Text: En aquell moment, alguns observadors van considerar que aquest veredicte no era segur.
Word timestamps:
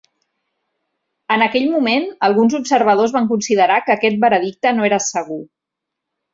En 1.35 1.43
aquell 1.47 1.67
moment, 1.73 2.07
alguns 2.29 2.57
observadors 2.61 3.15
van 3.19 3.29
considerar 3.35 3.79
que 3.87 3.97
aquest 3.99 4.21
veredicte 4.27 4.77
no 4.81 4.91
era 4.93 5.03
segur. 5.13 5.41